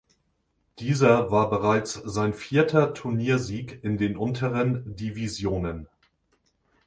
[0.79, 5.87] Dieser war bereits sein vierter Turniersieg in den unteren Divisionen.